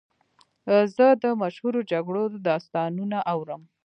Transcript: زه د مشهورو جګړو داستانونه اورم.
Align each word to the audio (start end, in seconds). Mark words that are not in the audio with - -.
زه 0.95 1.07
د 1.23 1.25
مشهورو 1.41 1.79
جګړو 1.91 2.23
داستانونه 2.47 3.17
اورم. 3.33 3.61